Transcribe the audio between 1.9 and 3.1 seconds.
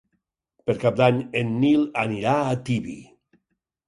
anirà a Tibi.